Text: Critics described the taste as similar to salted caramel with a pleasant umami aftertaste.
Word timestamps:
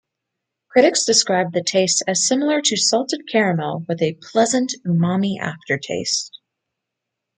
Critics 0.69 1.05
described 1.05 1.53
the 1.53 1.61
taste 1.61 2.01
as 2.07 2.25
similar 2.27 2.59
to 2.59 2.75
salted 2.75 3.27
caramel 3.31 3.85
with 3.87 4.01
a 4.01 4.17
pleasant 4.19 4.73
umami 4.83 5.37
aftertaste. 5.39 6.39